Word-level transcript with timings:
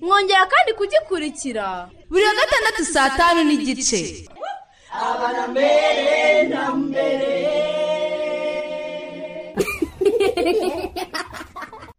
Mwongera 0.00 0.46
kandi 0.46 0.72
kugikurikira. 0.78 1.88
Buri 2.10 2.24
wa 2.24 2.34
gatandatu 2.34 2.84
saa 2.84 3.10
tanu 3.10 3.44
n'igice. 3.44 4.28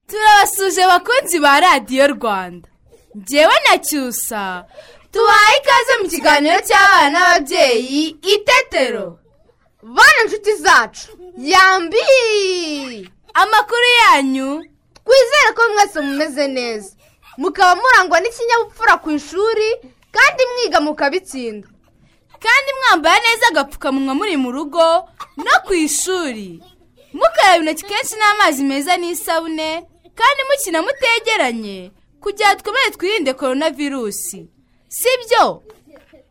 Turabasuje 0.10 0.88
bakunzi 0.88 1.40
ba 1.40 1.60
radiyo 1.60 2.08
rwanda. 2.08 2.70
Njyewe 3.16 3.54
na 3.66 3.78
cyusa 3.78 4.66
tubaye 5.12 5.58
ikaze 5.60 5.94
mu 6.02 6.08
kiganiro 6.10 6.60
cy'abana 6.68 7.10
n'ababyeyi 7.14 8.04
itetero 8.34 9.20
bana 9.82 10.20
inshuti 10.24 10.54
zacu. 10.56 11.08
Yambi! 11.38 12.00
Amakuru 13.34 13.88
yanyu. 14.02 14.50
Twizere 15.06 15.50
ko 15.56 15.62
mwese 15.74 16.00
mumeze 16.02 16.48
neza. 16.48 16.92
Mukaba 17.42 17.76
murangwa 17.82 18.18
n'ikinyabupfura 18.20 18.94
ku 19.04 19.12
ishuri 19.12 19.68
kandi 20.16 20.42
mwiga 20.54 20.80
mukabitsinda 20.82 21.68
kandi 22.44 22.70
mwambaye 22.80 23.20
neza 23.24 23.48
agapfukamunwa 23.52 24.14
muri 24.20 24.36
mu 24.38 24.52
rugo 24.52 24.84
no 25.44 25.56
ku 25.66 25.74
ishuri. 25.74 26.64
Mukaraba 27.14 27.58
intoki 27.60 27.84
kenshi 27.90 28.16
n'amazi 28.16 28.64
meza 28.64 28.94
n'isabune 28.98 29.70
kandi 30.20 30.40
mukina 30.48 30.80
mutegeranye 30.82 31.92
kugira 32.24 32.56
twemere 32.56 32.92
twirinde 32.96 33.34
korona 33.34 33.70
virusi 33.70 34.48
si 34.88 35.10
byo 35.28 35.64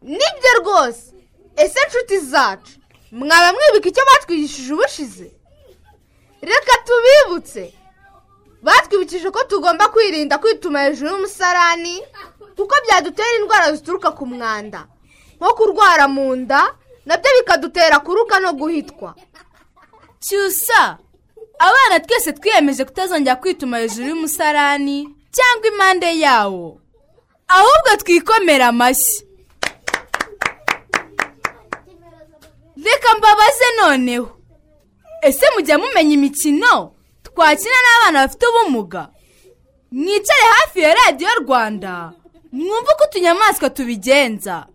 ni 0.03 0.29
byo 0.39 0.53
rwose. 0.61 1.13
Ese 1.57 1.79
inshuti 1.87 2.19
zacu 2.19 2.73
mwaba 3.13 3.53
mwibuka 3.53 3.89
icyo 3.89 4.03
batwigishije 4.09 4.73
ubushize? 4.75 5.29
Reka 6.43 6.75
tubibutse. 6.87 7.75
Batwibukije 8.63 9.31
ko 9.31 9.45
tugomba 9.45 9.89
kwirinda 9.89 10.39
kwituma 10.39 10.83
hejuru 10.83 11.11
y'umusarani 11.11 12.03
kuko 12.57 12.75
byadutera 12.87 13.29
indwara 13.41 13.73
zituruka 13.73 14.11
ku 14.11 14.27
mwanda. 14.27 14.87
Nko 15.41 15.55
kurwara 15.55 16.09
mu 16.09 16.37
nda 16.37 16.75
na 17.07 17.17
byo 17.17 17.31
bikadutera 17.39 17.99
kuruka 18.03 18.41
no 18.41 18.53
guhitwa. 18.53 19.15
Cyusa 20.21 20.99
abana 21.59 22.01
twese 22.01 22.33
twiyemeje 22.33 22.85
kutazongera 22.85 23.37
kwituma 23.37 23.79
hejuru 23.79 24.09
y'umusarani 24.09 25.09
cyangwa 25.31 25.67
impande 25.69 26.19
yawo. 26.19 26.81
Ahubwo 27.49 27.97
twikomera 28.03 28.67
amashyi. 28.69 29.25
Reka 32.85 33.15
mbabaze 33.19 33.65
noneho. 33.81 34.29
Ese 35.23 35.47
mujya 35.55 35.79
mumenya 35.79 36.15
imikino? 36.15 36.93
Twakina 37.39 37.79
n'abana 37.85 38.27
bafite 38.27 38.45
ubumuga. 38.47 39.09
Mwicare 39.93 40.47
hafi 40.57 40.81
ya 40.81 40.95
radiyo 40.95 41.31
rwanda. 41.43 42.13
Mwumve 42.53 42.77
uko 42.95 43.05
utunyamaswa 43.09 43.71
tubigenza. 43.71 44.67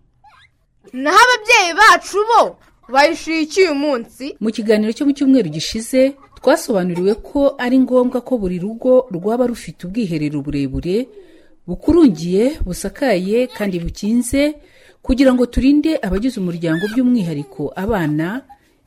Naho 0.94 1.18
ababyeyi 1.26 1.74
bacu 1.74 2.18
bo 2.30 2.58
bayishyuye 2.90 3.42
iki 3.42 3.62
uyu 3.62 3.76
munsi 3.76 4.36
mu 4.40 4.52
kiganiro 4.52 4.94
cyo 4.94 5.06
mu 5.06 5.12
cyumweru 5.16 5.50
gishize 5.50 6.14
twasobanuriwe 6.38 7.14
ko 7.16 7.56
ari 7.58 7.80
ngombwa 7.80 8.22
ko 8.22 8.38
buri 8.38 8.60
rugo 8.60 9.08
rwaba 9.12 9.48
rufite 9.48 9.88
ubwiherero 9.88 10.42
burebure 10.44 11.08
bukurungiye 11.68 12.60
busakaye 12.66 13.48
kandi 13.48 13.80
bukinze 13.80 14.56
kugira 15.02 15.34
ngo 15.34 15.46
turinde 15.48 15.98
abagize 16.02 16.40
umuryango 16.40 16.84
by'umwihariko 16.94 17.74
abana 17.76 18.42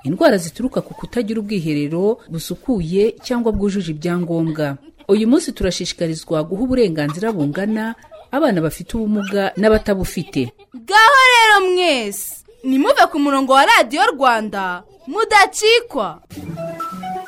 indwara 0.06 0.36
zituruka 0.38 0.80
ku 0.80 0.94
kutagira 0.94 1.40
ubwiherero 1.42 2.18
busukuye 2.30 3.14
cyangwa 3.26 3.52
bwujuje 3.52 3.90
ibyangombwa. 3.90 4.76
Uyu 5.08 5.28
munsi 5.28 5.52
turashishikarizwa 5.52 6.42
guha 6.46 6.62
uburenganzira 6.62 7.32
bungana 7.32 7.94
abana 8.30 8.60
bafite 8.60 8.94
ubumuga 8.96 9.52
n'abatabufite. 9.56 10.52
Ngaho 10.76 11.20
rero 11.34 11.56
mwese 11.74 12.46
nimuve 12.64 13.02
ku 13.10 13.18
murongo 13.18 13.52
wa 13.52 13.66
radiyo 13.66 14.02
rwanda 14.14 14.82
mudacikwa. 15.06 16.22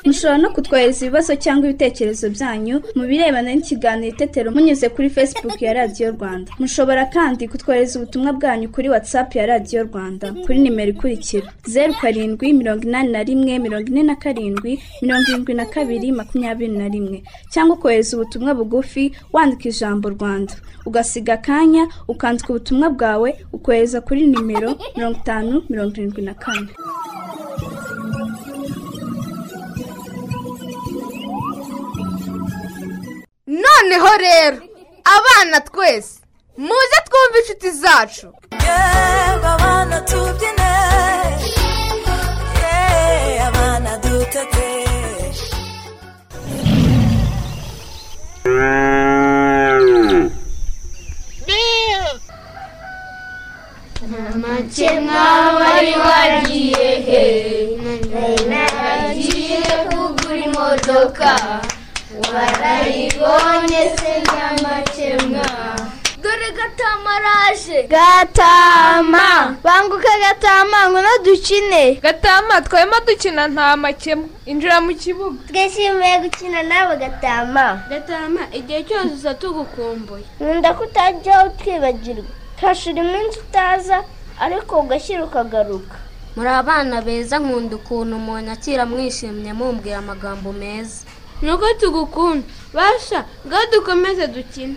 Mushobora 0.07 0.39
no 0.39 0.49
kutwohereza 0.55 1.01
ibibazo 1.07 1.33
cyangwa 1.45 1.65
ibitekerezo 1.69 2.27
byanyu 2.37 2.77
mu 2.97 3.05
birebana 3.11 3.51
n'ikiganiro 3.55 4.09
itetero 4.15 4.49
munyuze 4.55 4.87
kuri 4.95 5.09
facebook 5.11 5.59
ya 5.63 5.73
radiyo 5.79 6.11
rwanda. 6.17 6.51
Mushobora 6.59 7.05
kandi 7.15 7.49
kutwohereza 7.49 7.95
ubutumwa 7.99 8.33
bwanyu 8.33 8.67
kuri 8.75 8.89
whatsapp 8.89 9.29
ya 9.37 9.47
radiyo 9.47 9.83
rwanda 9.89 10.27
kuri 10.45 10.59
nimero 10.59 10.91
ikurikira 10.91 11.47
zeru 11.73 11.95
karindwi 12.01 12.53
mirongo 12.53 12.83
inani 12.89 13.09
na 13.13 13.23
rimwe 13.23 13.59
mirongo 13.59 13.87
ine 13.91 14.03
na 14.03 14.17
karindwi 14.17 14.73
mirongo 15.03 15.25
irindwi 15.31 15.55
na 15.55 15.67
kabiri 15.67 16.13
makumyabiri 16.13 16.73
na 16.79 16.89
rimwe. 16.89 17.23
Cyangwa 17.53 17.77
ukohereza 17.77 18.17
ubutumwa 18.17 18.55
bugufi 18.55 19.13
wandika 19.33 19.69
ijambo 19.69 20.09
rwanda. 20.11 20.55
Ugasiga 20.87 21.33
akanya 21.35 21.89
ukandika 22.09 22.49
ubutumwa 22.51 22.91
bwawe 22.91 23.31
ukohereza 23.53 24.01
kuri 24.01 24.27
nimero 24.27 24.71
mirongo 24.97 25.19
itanu 25.21 25.63
mirongo 25.69 25.93
irindwi 25.97 26.23
na 26.23 26.35
kane. 26.35 26.69
Noneho 33.49 34.11
rero 34.27 34.59
abana 35.17 35.61
twese 35.69 36.13
muze 36.67 36.99
twumve 37.07 37.37
inshuti 37.41 37.69
zacu 37.83 38.27
abana 39.53 39.97
tubyine 40.09 40.71
yeee 42.61 43.41
abana 43.49 43.91
dutete 44.03 44.67
amakemwa 54.35 55.25
wari 55.61 55.95
wagiye 56.07 56.89
he 57.07 57.25
nagiye 58.51 59.61
kugura 59.89 60.37
imodoka 60.49 61.31
warayibonye 62.39 63.83
se 63.97 64.13
nyamakemwa 64.35 65.47
dore 66.23 66.51
gatama 66.51 67.11
araje. 67.17 67.83
Gatama. 67.83 69.57
Banguka 69.65 70.09
gatama 70.19 70.91
ngo 70.91 70.99
dukine 71.25 71.95
gatama 71.95 72.61
twarimo 72.63 72.97
dukina 73.07 73.49
nta 73.49 73.77
makemwa. 73.77 74.29
Injira 74.47 74.81
mu 74.81 74.95
kibuga. 74.95 75.39
Twishimiye 75.49 76.19
gukina 76.19 76.63
nawe 76.63 76.97
gatama. 76.97 77.83
Gatama 77.91 78.41
igihe 78.53 78.83
cyose 78.85 79.15
uza 79.15 79.35
tugukumbuye. 79.35 80.25
Nkunda 80.41 80.75
ko 80.75 80.85
utajya 80.85 81.45
utwibagirwa. 81.47 82.25
Hashira 82.61 83.03
iminsi 83.03 83.39
utaza 83.39 84.03
ariko 84.41 84.81
ugashyira 84.81 85.25
ukagaruka. 85.25 85.97
Muri 86.37 86.49
abana 86.49 87.03
beza 87.03 87.39
nkunda 87.39 87.77
ukuntu 87.77 88.17
umuntu 88.17 88.51
akira 88.51 88.87
mwishimye 88.87 89.53
mumbwira 89.53 89.99
amagambo 89.99 90.53
meza. 90.53 91.07
Nuko 91.43 91.67
tugukunda. 91.81 92.47
Basha 92.75 93.25
ngaho 93.47 93.67
dukomeze 93.73 94.27
dukine. 94.27 94.77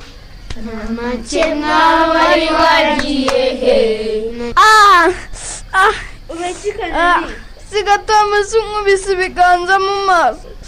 Amakemwa 0.87 2.07
wari 2.13 2.47
wagiye 2.49 3.55
he? 3.61 4.53
Ah 4.55 5.09
ah 5.73 5.93
ah. 6.93 7.23
si 7.69 7.83
gatama 7.83 8.43
si 8.43 8.57
nkubise 8.59 9.13
ibiganza 9.13 9.79
mu 9.79 10.05
maso. 10.05 10.47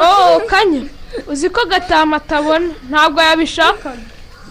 Oh 0.00 0.40
kanya 0.46 0.86
uzi 1.26 1.50
ko 1.50 1.66
gatama 1.66 2.16
atabona? 2.16 2.70
Ntabwo 2.90 3.20
yabishakaga 3.20 3.98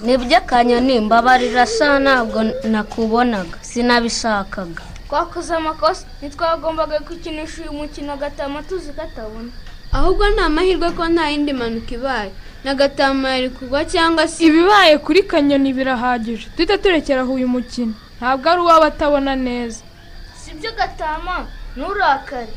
ni 0.02 0.18
byo 0.18 0.42
kanyoni 0.42 1.00
mbabarira 1.00 1.66
sha 1.66 2.00
ntabwo 2.00 2.44
nakubonaga. 2.64 3.58
Sinabishakaga. 3.62 4.84
Twakoze 5.08 5.56
amakosa. 5.56 6.06
Ntitwagombaga 6.22 7.00
gukinisha 7.00 7.62
uyu 7.62 7.74
mukino 7.74 8.14
agatama 8.14 8.64
tuzi 8.64 8.92
ko 8.94 9.02
atabona. 9.02 9.52
Ahubwo 9.92 10.30
ni 10.30 10.40
amahirwe 10.42 10.92
ko 10.92 11.04
nta 11.08 11.30
yindi 11.32 11.54
mpanuka 11.54 11.94
ibaye. 11.96 12.32
N'agatama 12.64 13.30
yari 13.36 13.50
kugwa 13.50 13.86
cyangwa 13.86 14.28
se 14.28 14.44
ibibaye 14.46 14.98
kuri 14.98 15.24
kanyoni 15.24 15.74
birahagije. 15.74 16.48
Duhita 16.58 16.78
turekeraho 16.78 17.34
uyu 17.34 17.48
mukino 17.48 17.94
ntabwo 18.20 18.46
ari 18.52 18.62
uw'abatabona 18.62 19.36
neza. 19.36 19.82
Si 20.40 20.52
byo 20.58 20.72
gatama. 20.80 21.46
Nturakare. 21.78 22.50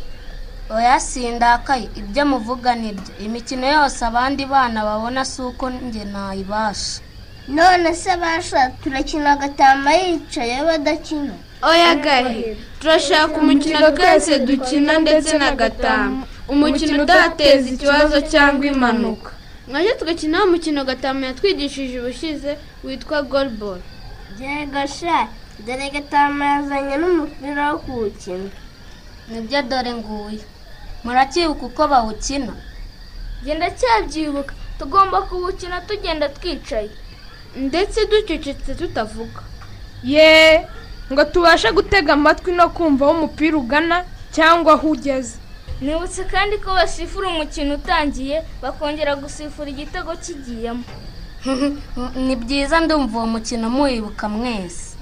Oya 0.70 1.00
sindakaye. 1.00 1.88
Ibyo 2.00 2.22
muvuga 2.26 2.74
ni 2.74 2.92
byo 2.92 3.12
imikino 3.26 3.66
yose 3.66 4.00
abandi 4.04 4.42
bana 4.46 4.84
babona 4.84 5.24
si 5.24 5.42
uko 5.42 5.70
njye 5.70 6.04
nayibasha. 6.04 7.00
None 7.48 7.94
se 7.94 8.16
basha 8.16 8.70
turakina 8.82 9.32
agatama 9.32 9.92
yicaye 9.94 10.62
badakina. 10.64 11.34
Oya 11.62 11.94
gahe 11.94 12.56
turashaka 12.80 13.34
umukino 13.40 13.90
twese 13.90 14.38
dukina 14.38 14.98
ndetse 14.98 15.38
n'agatama 15.38 16.24
umukino 16.52 17.02
udateza 17.02 17.66
ikibazo 17.74 18.16
cyangwa 18.32 18.64
impanuka. 18.72 19.30
mwajya 19.68 19.94
tugakina 19.98 20.44
umukino 20.44 20.84
gatama 20.84 21.26
yatwigishije 21.26 21.96
ubushize 22.00 22.50
witwa 22.84 23.22
goluboro 23.22 23.82
yego 24.40 24.82
sha 24.96 25.28
dore 25.66 25.90
gatama 25.94 26.44
yazanye 26.52 26.94
n'umupira 27.00 27.62
wo 27.72 27.78
kuwukina. 27.84 28.50
Nibyo 29.28 29.62
dore 29.62 29.92
nguyu. 29.94 30.42
Murakibuka 31.04 31.66
uko 31.66 31.82
bawukina? 31.88 32.52
Genda 33.44 33.70
cyabyibuka 33.78 34.54
tugomba 34.78 35.22
kuwukina 35.22 35.80
tugenda 35.80 36.28
twicaye. 36.28 36.90
Ndetse 37.56 38.06
ducecetse 38.10 38.74
tutavuga. 38.74 39.40
Ye 40.04 40.66
ngo 41.12 41.24
tubashe 41.24 41.72
gutega 41.72 42.12
amatwi 42.12 42.52
no 42.52 42.68
kumva 42.70 43.04
aho 43.04 43.14
umupira 43.14 43.56
ugana 43.58 44.04
cyangwa 44.32 44.72
aho 44.74 44.88
ugeze. 44.90 45.36
Nibutse 45.80 46.24
kandi 46.24 46.58
ko 46.58 46.70
basifura 46.78 47.28
umukino 47.28 47.74
utangiye 47.74 48.36
bakongera 48.62 49.16
gusifura 49.16 49.68
igitego 49.70 50.12
kigiyemo. 50.24 50.84
Ni 52.26 52.36
byiza 52.36 52.80
ndumva 52.80 53.16
uwo 53.18 53.26
mukino 53.26 53.66
muwibuka 53.70 54.28
mwese. 54.28 54.96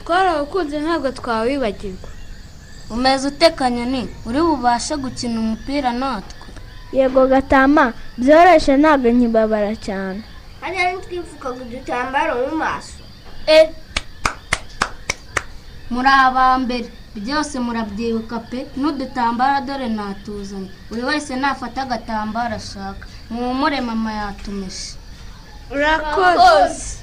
Twarawukunze 0.00 0.76
ntabwo 0.80 1.08
twawibagirwa 1.18 2.08
umeze 2.90 3.28
ute 3.28 3.50
kanyoni 3.50 4.02
uri 4.26 4.40
bubashe 4.46 4.96
gukina 4.96 5.36
umupira 5.40 5.92
natwe. 5.92 6.48
Yego 6.92 7.26
gatama 7.26 7.92
byoroshye 8.20 8.74
ntabwo 8.76 9.08
nkibabara 9.12 9.72
cyane. 9.86 10.20
Hariya 10.60 10.92
ntitwifukaga 10.92 11.60
udutambaro 11.64 12.32
mu 12.42 12.56
maso. 12.62 12.96
Muri 15.92 16.10
aba 16.24 16.44
mbere. 16.64 16.88
Byose 17.16 17.58
murabyibuka 17.58 18.38
pe 18.50 18.66
n'udutambaro 18.76 19.66
dore 19.66 19.88
natuzanye. 19.88 20.70
Buri 20.88 21.02
wese 21.02 21.36
nafata 21.36 21.82
agatambaro 21.82 22.54
ashaka. 22.56 23.06
Muhumure 23.30 23.80
mama 23.80 24.12
yatumije 24.12 24.96
urakoze. 25.70 26.98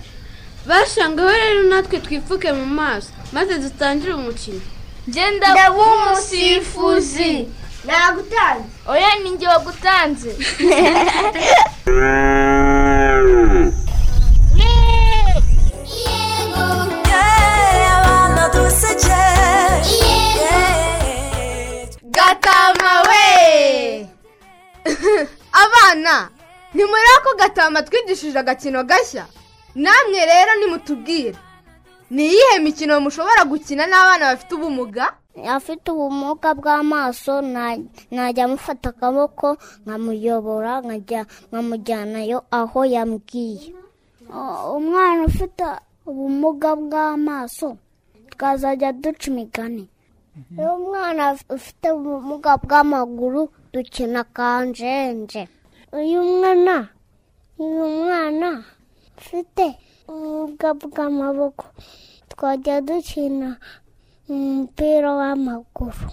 Bashangaho 0.68 1.30
rero 1.30 1.64
natwe 1.70 2.00
twipfuke 2.00 2.52
mu 2.54 2.66
maso 2.66 3.10
maze 3.34 3.58
dutangire 3.60 4.14
umukino. 4.14 4.62
Genda 5.08 5.48
umusifuzi 5.72 7.48
nagutanze. 7.86 8.66
Oya 8.88 9.16
ni 9.24 9.30
njye 9.30 9.48
wagutanze. 9.48 10.36
gatama 22.22 22.94
we 23.10 24.10
abana 25.64 26.30
ntimureba 26.74 27.18
ko 27.26 27.32
gatama 27.42 27.82
twigishije 27.82 28.38
agakino 28.40 28.84
gashya. 28.84 29.26
Namwe 29.76 30.20
rero 30.26 30.52
nimutubwire. 30.60 31.36
Ni 32.12 32.26
iyihe 32.28 32.60
mikino 32.60 33.00
mushobora 33.02 33.44
gukina 33.46 33.88
n'abana 33.88 34.32
bafite 34.32 34.52
ubumuga? 34.56 35.06
Afite 35.48 35.92
ubumuga 35.92 36.50
bw'amaso 36.54 37.42
najya 37.42 38.44
amufata 38.46 38.90
akaboko 38.90 39.58
nkamuyobora 39.86 40.82
nkamujyanayo 41.50 42.44
aho 42.52 42.80
yambwiye. 42.86 43.74
Umwana 44.78 45.22
ufite 45.26 45.64
ubumuga 46.06 46.76
bw'amaso 46.76 47.78
twazajya 48.32 48.92
duca 48.94 49.26
imigani. 49.32 49.88
Iyo 50.58 50.70
umwana 50.80 51.24
ufite 51.50 51.88
ubumuga 51.92 52.52
bw'amaguru 52.64 53.42
dukina 53.74 54.24
kanjenje 54.24 55.48
uyu 55.94 56.24
mwana 56.24 56.78
uyu 57.60 57.86
mwana 58.00 58.64
ufite 59.18 59.66
ubumuga 60.08 60.70
bw'amaboko. 60.74 61.66
Twajya 62.32 62.82
dukina 62.82 63.50
umupira 64.30 65.10
w'amaguru. 65.20 66.08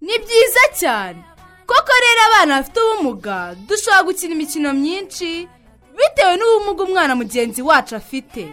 Ni 0.00 0.14
byiza 0.22 0.64
cyane. 0.80 1.20
Koko 1.66 1.92
rero 2.04 2.20
abana 2.28 2.52
bafite 2.60 2.78
ubumuga 2.80 3.54
dushobora 3.68 4.02
gukina 4.06 4.32
imikino 4.36 4.68
myinshi 4.76 5.48
bitewe 5.96 6.34
n'ubumuga 6.36 6.82
umwana 6.84 7.12
mugenzi 7.16 7.60
wacu 7.62 7.96
afite. 7.96 8.44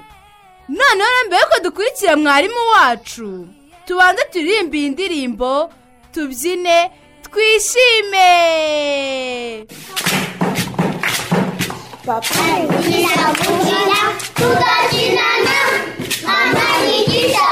Noneho 0.69 1.18
mbere 1.27 1.42
yuko 1.42 1.57
dukurikira 1.63 2.16
mwarimu 2.18 2.62
wacu 2.74 3.27
tubanze 3.90 4.22
turirimbe 4.32 4.78
iyi 4.80 4.90
ndirimbo 4.94 5.50
tubyine 6.14 6.78
twishime! 7.26 8.30
Papa 12.06 12.44
yigisha 12.62 13.26
kubyina 13.40 14.00
tugakinana 14.38 15.58
mama 16.26 16.66
yigisha. 16.86 17.48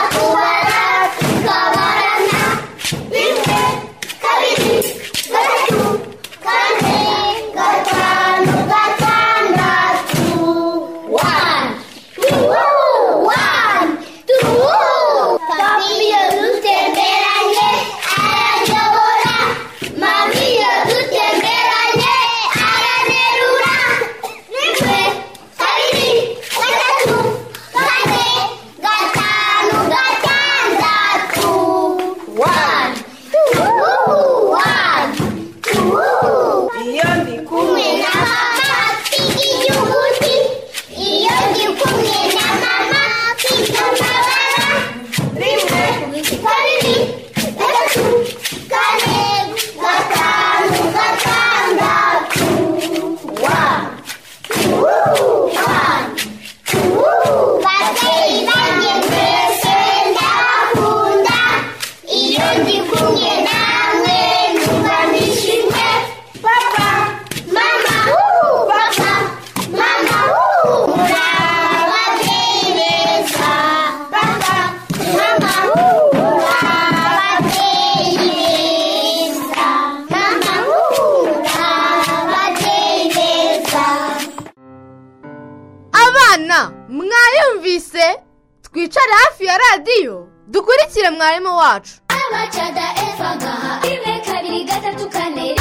Kane 95.09 95.55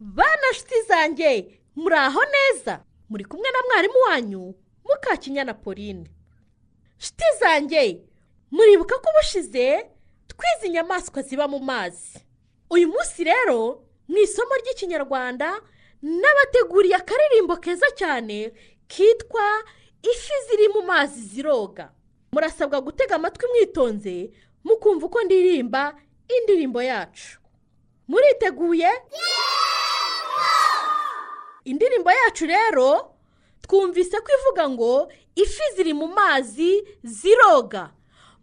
bana 0.00 0.46
nshuti 0.52 0.82
zanjye 0.88 1.60
muri 1.76 1.96
aho 1.96 2.20
neza 2.34 2.80
muri 3.08 3.24
kumwe 3.24 3.50
na 3.50 3.58
mwarimu 3.66 3.98
wanyu 4.08 4.54
mukakinyana 4.84 5.54
pauline. 5.54 6.10
Nshuti 6.98 7.24
zanjye 7.40 8.00
muribuka 8.50 8.98
ko 8.98 9.10
ubushize 9.10 9.86
twize 10.28 10.66
inyamaswa 10.66 11.22
ziba 11.22 11.48
mu 11.48 11.58
mazi. 11.58 12.18
Uyu 12.70 12.88
munsi 12.88 13.24
rero 13.24 13.82
mu 14.08 14.18
isomo 14.18 14.54
ry'ikinyarwanda 14.60 15.60
n'abateguriye 16.02 16.96
akaririmbo 16.96 17.56
keza 17.56 17.86
cyane 17.98 18.52
kitwa 18.88 19.46
mazi 20.90 21.20
ziroga. 21.22 21.92
Murasabwa 22.32 22.80
gutega 22.80 23.14
amatwi 23.16 23.46
mwitonze 23.48 24.30
mukumva 24.64 25.06
uko 25.06 25.22
ndirimba 25.22 25.94
indirimbo 26.36 26.82
yacu. 26.82 27.38
Muriteguye? 28.08 28.90
Indirimbo 31.64 32.10
yacu 32.10 32.46
rero 32.46 33.14
twumvise 33.62 34.20
ko 34.20 34.28
ivuga 34.38 34.68
ngo 34.68 35.12
ifi 35.34 35.62
ziri 35.76 35.92
mu 35.94 36.06
mazi 36.08 36.82
ziroga. 37.04 37.90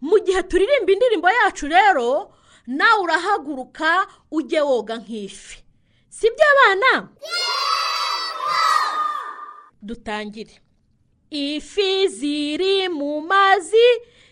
Mu 0.01 0.19
gihe 0.19 0.43
turirimba 0.43 0.91
indirimbo 0.91 1.29
yacu 1.29 1.67
rero 1.67 2.33
nawe 2.67 3.01
urahaguruka 3.03 4.07
ujye 4.31 4.61
woga 4.61 4.97
nk'ifi. 4.97 5.63
Si 6.09 6.27
byo 6.31 6.45
abana? 6.53 7.09
Dutangire 9.81 10.61
ifi 11.29 12.07
ziri 12.07 12.89
mu 12.89 13.21
mazi 13.21 13.87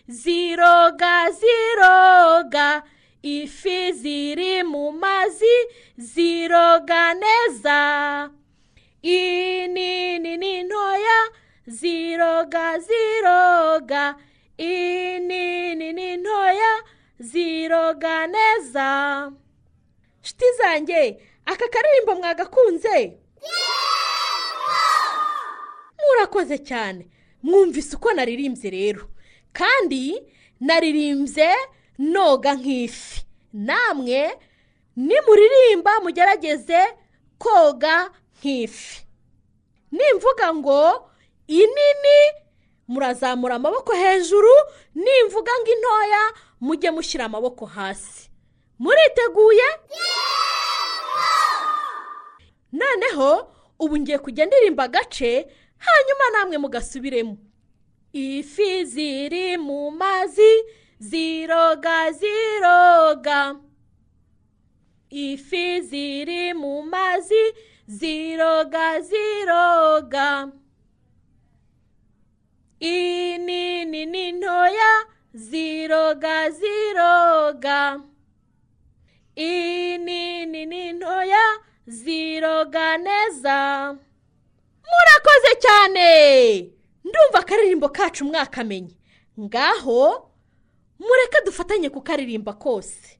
ziroga 0.08 1.30
ziroga. 1.30 2.82
Ifi 3.22 3.92
ziri 3.92 4.62
mu 4.62 4.92
mazi 4.92 5.56
ziroga 5.98 7.14
neza. 7.14 8.30
Inini 9.02 10.36
n'intoya 10.36 11.18
ziroga 11.66 12.78
ziroga. 12.78 14.14
Inini 14.58 15.92
n'intoya 15.92 16.72
ziroga 17.18 18.26
neza. 18.26 18.88
Nshuti 20.22 20.44
zanjye 20.58 21.18
aka 21.46 21.68
karirimbo 21.68 22.14
mwagakunze? 22.14 22.96
Murakoze 26.20 26.58
cyane. 26.58 27.06
Mwumvise 27.42 27.96
uko 27.96 28.12
naririmbye 28.12 28.70
rero. 28.70 29.08
Kandi 29.52 30.22
naririmbye 30.60 31.50
noga 31.98 32.54
nk'ifi. 32.56 33.24
Namwe 33.52 34.38
nimuririmba 34.96 36.00
mugerageze 36.00 36.80
koga 37.38 38.10
nk'ifi. 38.40 39.04
Nimvuga 39.92 40.54
ngo 40.54 41.10
inini 41.46 42.18
murazamura 42.88 43.54
amaboko 43.54 43.92
hejuru 43.92 44.52
nimvuga 44.94 45.52
ngo 45.60 45.70
intoya 45.72 46.22
mujye 46.60 46.90
mushyira 46.90 47.24
amaboko 47.24 47.66
hasi. 47.66 48.30
Muriteguye? 48.78 49.68
Noneho 52.72 53.52
ubu 53.78 53.98
ngiye 53.98 54.18
kujya 54.18 54.46
ndirimba 54.46 54.84
agace 54.84 55.46
hanyuma 55.78 56.24
namwe 56.32 56.58
mugasubiremo. 56.58 57.36
Ifi 58.12 58.84
ziri 58.84 59.56
mu 59.58 59.90
mazi 59.90 60.52
ziroga 60.98 62.12
ziroga. 62.12 63.56
Ifi 65.10 65.80
ziri 65.82 66.54
mu 66.54 66.82
mazi 66.82 67.42
ziroga 67.86 69.00
ziroga. 69.00 70.52
Inini 72.80 74.06
n'intoya 74.06 74.90
ziroga 75.34 76.50
ziroga. 76.50 78.00
Inini 79.36 80.66
n'intoya 80.66 81.44
ziroga 81.86 82.98
neza. 82.98 83.96
Cyane. 85.60 86.70
Ndumva 87.04 87.38
akaririmbo 87.38 87.88
kacu 87.88 88.24
mwakamenye 88.24 88.96
ngaho 89.40 90.30
mureke 90.98 91.38
dufatanye 91.44 91.90
kukaririmba 91.90 92.52
kose. 92.52 93.18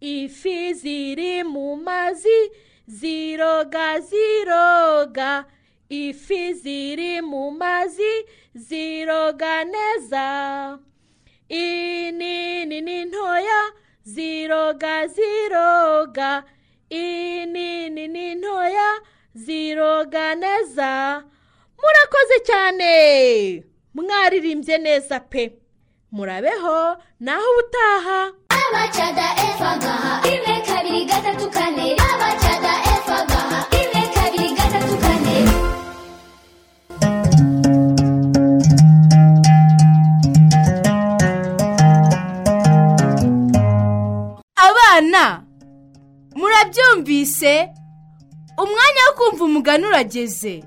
Ifi 0.00 0.74
ziri 0.74 1.44
mu 1.44 1.76
mazi 1.76 2.50
ziroga 2.86 4.00
ziroga. 4.00 5.44
Ifi 5.88 6.54
ziri 6.54 7.20
mu 7.20 7.50
mazi 7.50 8.12
ziroga 8.54 9.64
neza. 9.64 10.78
Inini 11.48 12.80
n'intoya 12.80 13.60
ziroga 14.04 15.06
ziroga. 15.06 16.44
Inini 16.90 18.08
n'intoya 18.08 18.88
ziroga 19.34 20.34
neza. 20.34 21.24
Murakoze 21.88 22.36
cyane. 22.48 22.90
Mwaririmbye 23.94 24.76
neza 24.78 25.16
pe. 25.20 25.42
Murabeho 26.12 26.76
naho 27.20 27.44
ubutaha. 27.52 28.18
Abacada 28.60 29.26
efa 29.48 29.70
gaha. 29.82 30.12
Rimwe 30.24 30.56
kabiri 30.68 31.02
gatatu 31.10 31.46
kane. 31.56 31.86
Abacada 32.10 32.72
efa 32.94 33.18
gaha. 33.30 33.58
Rimwe 33.72 34.02
kabiri 34.14 34.48
gatatu 34.58 34.94
kane. 35.02 35.36
Abana 44.56 45.42
murabyumvise? 46.36 47.68
Umwanya 48.58 49.02
wo 49.06 49.12
kumva 49.18 49.44
umugani 49.44 49.86
urageze 49.86 50.64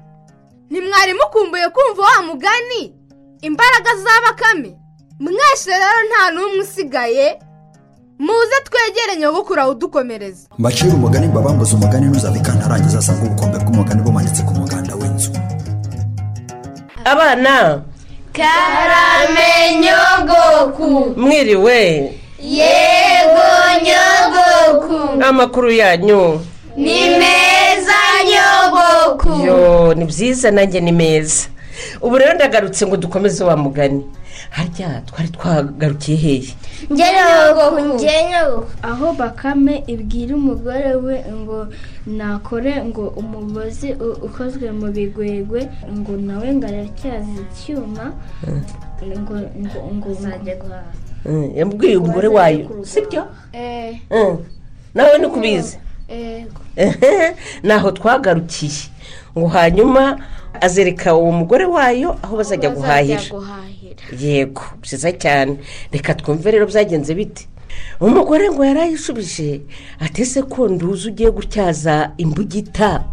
ntimwari 0.71 1.13
mukumbuye 1.13 1.69
kumva 1.69 2.01
wa 2.01 2.21
mugani? 2.27 2.93
Imbaraga 3.41 3.91
za 4.03 4.13
bakame 4.25 4.75
mwese 5.19 5.69
rero 5.71 5.99
nta 6.09 6.31
n'umwe 6.31 6.59
usigaye. 6.59 7.39
Muze 8.19 8.57
twegere 8.63 9.15
nyogokuru 9.19 9.61
awudukomereza 9.61 10.47
mbacira 10.59 10.93
umugani 10.93 11.27
mbabambuze 11.27 11.75
umugani 11.75 12.05
ntuzabika 12.05 12.51
ntarangiza 12.53 12.99
asanga 12.99 13.23
ubukombe 13.25 13.57
bw'umugani 13.59 14.01
bumanitse 14.01 14.43
ku 14.43 14.53
muganda 14.53 14.95
w'inzu. 14.95 15.31
Abana. 17.05 17.81
Karame 18.33 19.49
nyogoku. 19.81 21.19
Mwiriwe 21.19 21.79
yego 22.39 23.49
nyogoku. 23.85 25.23
Amakuru 25.23 25.71
yanyu. 25.71 26.45
Ni 26.77 27.09
meza 27.09 27.50
ni 29.95 30.05
byiza 30.05 30.51
nanjye 30.51 30.79
ni 30.81 30.91
meza. 30.91 31.47
Ubu 32.01 32.17
rero 32.17 32.33
ndagarutse 32.33 32.85
ngo 32.87 32.97
dukomeze 32.97 33.43
wa 33.43 33.57
mugani. 33.57 34.05
Harya 34.49 35.01
twari 35.05 35.29
twagarukiye 35.29 36.17
hehe? 36.17 36.53
Nyogoku 36.89 38.65
aho 38.83 39.13
bakame 39.13 39.83
ibwira 39.87 40.35
umugore 40.35 40.95
we 40.95 41.23
ngo 41.33 41.67
nakore 42.05 42.83
ngo 42.85 43.07
umugozi 43.17 43.93
ukozwe 44.21 44.71
mu 44.71 44.91
bigwegwe 44.91 45.69
ngo 45.97 46.11
nawe 46.17 46.53
ngo 46.53 46.67
aracyazi 46.67 47.31
icyuma 47.51 48.13
ngo 49.19 49.35
ngo 49.61 49.79
ngo 49.95 50.07
uzajya 50.09 50.55
guhaha. 50.55 50.91
Mm, 51.25 51.51
yambwiye 51.55 51.97
umugore 51.97 52.27
wayo. 52.27 52.65
sibyo? 52.83 53.23
Eee 53.53 54.01
Mm, 54.11 54.37
nawe 54.95 55.17
ni 55.17 55.27
kubizi 55.27 55.77
naho 57.63 57.91
twagarukiye 57.91 58.89
ngo 59.37 59.47
hanyuma 59.47 60.19
azereka 60.61 61.15
uwo 61.15 61.31
mugore 61.31 61.65
wayo 61.65 62.19
aho 62.23 62.37
bazajya 62.37 62.69
guhahira. 62.69 63.21
yego 64.19 64.63
byiza 64.81 65.11
cyane. 65.11 65.57
Reka 65.91 66.13
twumve 66.13 66.51
rero 66.51 66.65
byagenze 66.67 67.15
bite. 67.15 67.47
Umugore 67.99 68.49
ngo 68.51 68.65
yarayishubije 68.65 69.61
atese 69.99 70.43
ko 70.43 70.67
nduzi 70.67 71.07
ugiye 71.09 71.31
gutyaza 71.31 72.11
imbugita? 72.17 73.03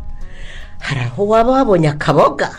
Hari 0.78 1.00
aho 1.00 1.26
waba 1.26 1.50
wabonye 1.52 1.88
akaboga? 1.88 2.50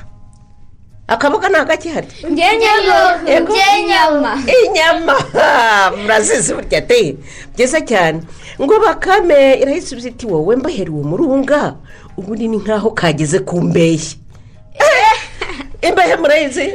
Akaboga 1.10 1.50
ntabwo 1.50 1.74
akihari 1.74 2.08
njye 2.30 2.46
nyogoku 2.60 3.51
njye 3.51 3.84
nyama. 3.88 4.32
Inyama 4.66 5.16
murazizi 6.01 6.54
burya 6.54 6.82
te. 6.82 7.16
Byiza 7.54 7.82
cyane. 7.82 8.22
Ngo 8.62 8.80
bakame 8.80 9.54
irayisubiza 9.62 10.10
iti 10.10 10.25
wowe 10.28 10.56
mbahere 10.56 10.89
uwo 10.89 11.04
murunga. 11.04 11.75
Ubundi 12.18 12.48
ni 12.48 12.58
nkaho 12.58 12.92
kageze 12.92 13.39
ku 13.39 13.62
mbehe. 13.62 14.16
Imbehe 15.82 16.16
murayizi? 16.16 16.74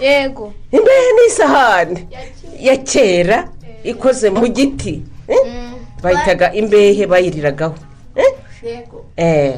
Yego. 0.00 0.52
Imbehe 0.72 1.08
ni 1.16 1.26
isahani. 1.28 2.08
Ya 2.60 2.76
kera. 2.76 3.48
Ikoze 3.84 4.30
mu 4.30 4.48
giti. 4.48 5.02
Eh? 5.28 5.62
bayitaga 6.02 6.52
imbehe 6.52 7.06
bayiriragaho 7.06 7.74
yego. 8.62 9.04
Eh, 9.16 9.54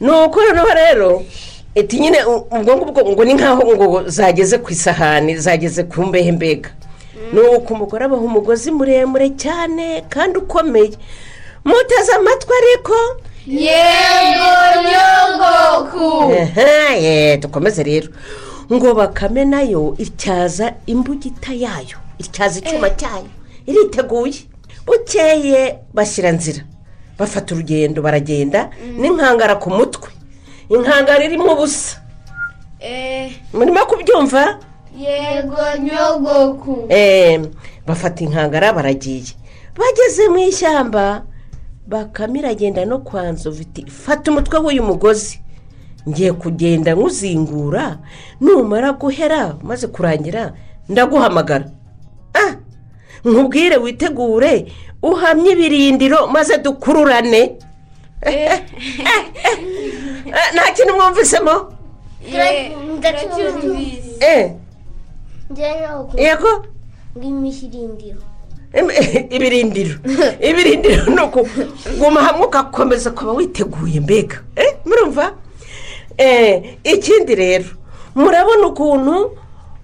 ni 0.00 0.10
uko 0.10 0.40
noneho 0.42 0.74
rero 0.74 1.22
eti 1.74 2.00
nyine 2.00 2.18
ubwo 2.24 2.76
ngubwo 2.76 3.00
ngo 3.10 3.24
ni 3.24 3.34
nkaho 3.34 3.62
ngo 3.76 4.02
zageze 4.10 4.58
ku 4.58 4.72
isahani 4.72 5.36
zageze 5.36 5.82
ku 5.84 6.02
mbehe 6.02 6.32
mbega 6.32 6.70
ni 7.32 7.40
uko 7.40 7.74
umugore 7.74 8.04
abaha 8.04 8.22
umugozi 8.22 8.70
muremure 8.70 9.28
cyane 9.30 10.04
kandi 10.08 10.38
ukomeye. 10.38 10.92
Muteze 11.64 12.12
amatwi 12.12 12.52
ariko? 12.60 12.94
Yego 13.46 14.52
nyogoku 14.88 16.34
dukomeze 17.40 17.82
rero. 17.82 18.08
Ngo 18.72 18.94
bakame 18.94 19.44
na 19.44 19.62
yo 19.62 19.94
ityaza 19.98 20.74
imbugita 20.86 21.52
yayo 21.54 21.96
ityaza 22.18 22.58
icyuma 22.60 22.90
cyayo 22.90 23.30
iriteguye. 23.66 24.44
Bukeye 24.86 25.78
bashyira 25.94 26.32
nzira. 26.32 26.62
Bafata 27.18 27.54
urugendo 27.54 28.02
baragenda 28.02 28.70
n'inkangara 28.98 29.54
ku 29.56 29.70
mutwe. 29.70 30.08
Inkangara 30.76 31.24
irimo 31.24 31.52
ubusa. 31.52 32.00
Murimo 33.52 33.86
kubyumva? 33.86 34.58
Yego 34.96 35.56
nyogoku. 35.80 36.86
Eh, 36.88 37.40
bafata 37.86 38.24
inkangara 38.24 38.72
baragiye. 38.72 39.34
Bageze 39.76 40.28
mu 40.28 40.38
ishyamba 40.38 41.22
bakame 41.86 42.38
iragenda 42.38 42.84
no 42.84 42.98
kwa 42.98 43.32
nzovu 43.32 43.62
iti 43.62 43.86
fata 43.86 44.30
umutwe 44.30 44.58
w'uyu 44.58 44.82
mugozi. 44.82 45.40
Ngiye 46.08 46.32
kugenda 46.32 46.94
nkuzingura 46.94 47.98
numara 48.40 48.92
guhera 48.92 49.56
maze 49.62 49.86
kurangira 49.86 50.52
ndaguhamagara. 50.88 51.70
Ah 52.34 52.56
nkubwire 53.24 53.76
witegure 53.76 54.72
uhamye 55.02 55.50
ibirindiro 55.52 56.26
maze 56.26 56.58
dukururane. 56.58 57.56
Eh, 58.22 58.62
nta 60.54 60.72
kintu 60.74 60.94
mwumvisemo 60.94 61.72
ndacyumvise 62.98 64.12
Eh, 64.20 64.50
yego 66.16 66.64
ng'imishyirindiro 67.18 68.20
Em- 68.72 68.90
ibirindiro 69.30 69.94
ibirindiro 70.40 71.04
ni 71.14 71.20
ukuguma 71.22 72.20
hamwe 72.22 72.46
ugakomeza 72.46 73.10
ukaba 73.10 73.32
witeguye 73.32 74.00
mbega 74.00 74.36
Eh, 74.56 74.74
murumva? 74.84 75.32
Eh, 76.18 76.76
ikindi 76.84 77.34
rero 77.34 77.64
murabona 78.14 78.66
ukuntu 78.66 79.30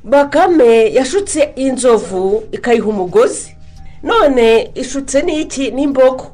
bakame 0.05 0.93
yashutse 0.95 1.53
inzovu 1.57 2.43
ikayiha 2.53 2.87
umugozi. 2.87 3.57
None 4.03 4.71
ishutse 4.75 5.23
n'iki 5.23 5.71
n'imbogo 5.71 6.27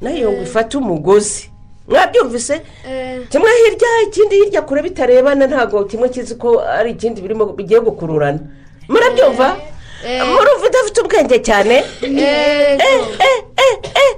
na 0.00 0.10
yo 0.10 0.32
ngo 0.32 0.42
ifate 0.42 0.76
umugozi. 0.78 1.50
Mwabyumvise 1.88 2.60
kimwe 3.28 3.50
hirya 3.64 3.88
ikindi 4.08 4.34
hirya 4.36 4.62
kure 4.62 4.82
bitarebana 4.82 5.46
ntabwo 5.46 5.84
kimwe 5.84 6.08
kizi 6.08 6.34
ko 6.34 6.60
ari 6.60 6.90
ikindi 6.90 7.20
birimo 7.20 7.46
bigiye 7.46 7.80
gukururana. 7.80 8.38
Murabyumva? 8.88 9.56
Murumva 10.32 10.66
udafite 10.66 11.00
ubwenge 11.00 11.38
cyane? 11.38 11.76
Eh, 12.02 12.78
eh, 12.78 13.00
eh, 13.18 13.78
eh. 14.02 14.12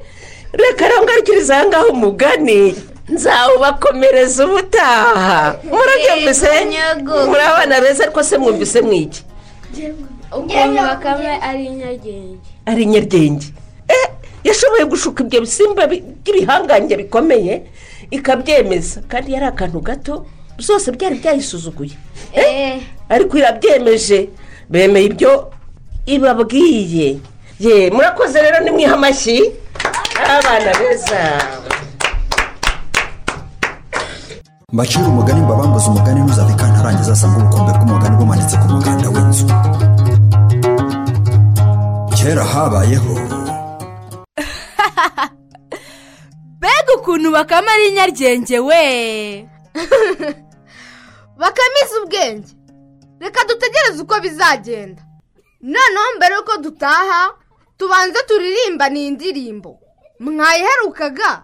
reka 0.53 0.85
ngarukiriza 1.03 1.57
aha 1.57 1.67
ngaha 1.67 1.87
umugani. 1.87 2.75
Nzawubakomereza 3.09 4.47
ubutaha. 4.47 5.57
Murabyumvise? 5.65 6.49
Muri 7.29 7.43
abana 7.43 7.81
beza 7.81 8.05
ariko 8.05 8.23
se 8.23 8.39
mwumvise 8.39 8.81
mwiki? 8.81 9.23
Ukuntu 10.33 10.83
bakame 10.83 11.39
ari 11.43 11.67
inyagenge 11.67 12.39
ari 12.67 12.83
inyaryenge 12.83 13.47
Eh, 13.47 13.64
yashoboye 14.45 14.85
gushuka 14.85 15.23
ibyo 15.25 15.41
bisimba 15.41 15.87
bi- 15.87 16.03
by'ibihangange 16.25 16.97
bikomeye 16.97 17.63
ikabyemeza. 18.11 19.01
Kandi 19.09 19.33
yari 19.33 19.47
akantu 19.47 19.81
gato 19.81 20.27
byose 20.59 20.93
byari 20.93 21.15
byayisuzuguye. 21.19 21.95
Eh, 22.33 22.81
ariko 23.09 23.39
irabyemeje. 23.39 24.29
Bemeye 24.71 25.07
ibyo 25.07 25.51
ibabwiye. 26.07 27.19
Ye 27.61 27.91
murakoze 27.91 28.43
rero 28.43 28.59
nimwiha 28.65 28.95
amashyi. 28.95 29.39
Abana 30.25 30.71
beza. 30.79 31.21
Mbacira 34.73 35.07
umugani 35.09 35.41
mbabambuze 35.41 35.87
umugani 35.89 36.21
ntuzave 36.21 36.55
kantarangiza 36.55 37.13
asanga 37.13 37.37
ubukombe 37.39 37.73
bw'umugani 37.73 38.17
bumanitse 38.17 38.57
ku 38.59 38.67
muganda 38.75 39.09
w'inzu. 39.15 39.47
Kera 42.17 42.45
habayeho 42.45 43.13
mbega 46.65 46.95
ukuntu 46.97 47.31
bakame 47.31 47.69
ari 47.71 47.89
inyaryenge 47.89 48.59
we! 48.59 48.85
Bakamize 51.41 51.95
ubwenge. 52.03 52.49
Reka 53.21 53.45
dutegereze 53.45 54.03
uko 54.03 54.21
bizagenda. 54.21 55.03
Noneho 55.61 56.17
mbere 56.17 56.35
yuko 56.35 56.57
dutaha 56.57 57.35
tubanze 57.77 58.19
turirimba 58.23 58.89
ni 58.89 59.07
indirimbo 59.07 59.79
mwayiherukaga? 60.21 61.43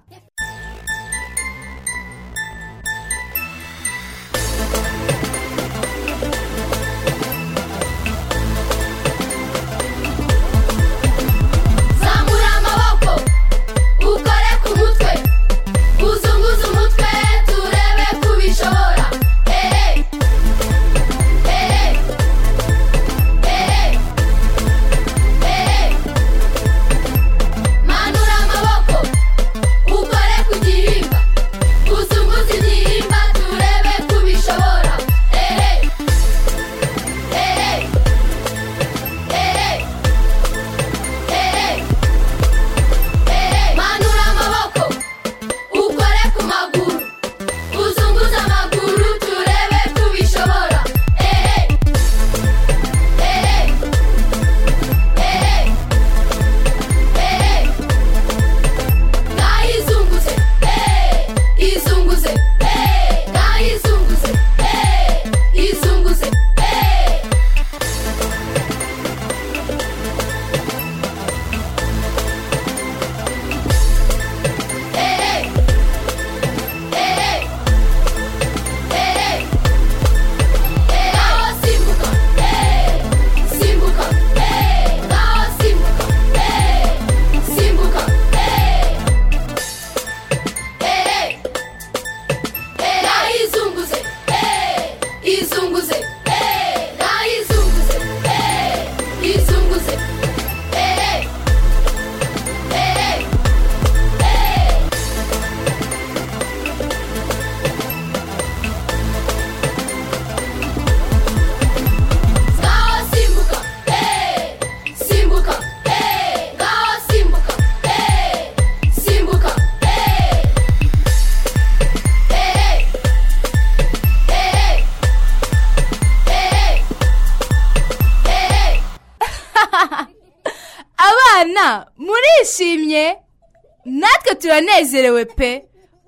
Turanezerewe 134.40 135.24
pe. 135.24 135.50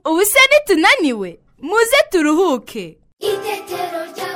Ubu 0.05 0.25
se 0.25 0.38
ntitunaniwe 0.49 1.38
muze 1.68 1.99
turuhuke. 2.11 2.99
Itetero 3.21 4.01
ry'abato 4.11 4.32